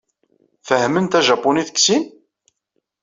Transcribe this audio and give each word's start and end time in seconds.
Fehhmen 0.67 1.05
tajapunit 1.11 1.67
deg 1.71 1.77
sin? 1.85 2.03